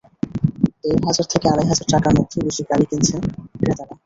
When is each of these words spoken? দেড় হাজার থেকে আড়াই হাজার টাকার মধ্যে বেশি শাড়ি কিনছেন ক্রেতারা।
দেড় 0.81 1.01
হাজার 1.07 1.25
থেকে 1.31 1.45
আড়াই 1.47 1.67
হাজার 1.71 1.87
টাকার 1.93 2.13
মধ্যে 2.19 2.37
বেশি 2.45 2.61
শাড়ি 2.69 2.85
কিনছেন 2.89 3.21
ক্রেতারা। 3.59 3.93